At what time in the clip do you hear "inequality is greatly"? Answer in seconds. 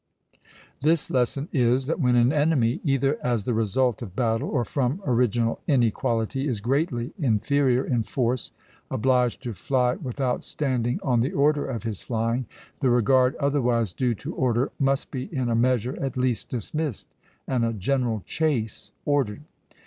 5.67-7.13